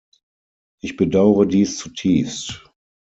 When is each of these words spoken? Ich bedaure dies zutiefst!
Ich 0.81 0.97
bedaure 0.97 1.45
dies 1.45 1.77
zutiefst! 1.77 2.67